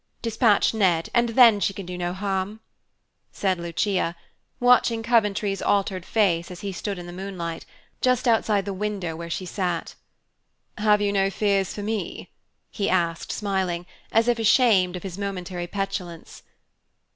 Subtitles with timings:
[0.23, 2.59] Dispatch Ned, and then she can do no harm,"
[3.31, 4.15] said Lucia,
[4.59, 7.67] watching Coventry's altered face as he stood in the moonlight,
[8.01, 9.93] just outside the window where she sat.
[10.79, 12.31] "Have you no fears for me?"
[12.71, 16.41] he asked smiling, as if ashamed of his momentary petulance.